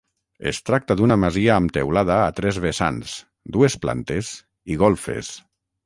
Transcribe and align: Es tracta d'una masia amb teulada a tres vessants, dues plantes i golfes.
Es 0.51 0.59
tracta 0.69 0.95
d'una 1.01 1.17
masia 1.23 1.51
amb 1.57 1.75
teulada 1.77 2.17
a 2.23 2.33
tres 2.41 2.59
vessants, 2.65 3.15
dues 3.59 3.79
plantes 3.87 4.35
i 4.77 4.85
golfes. 4.87 5.35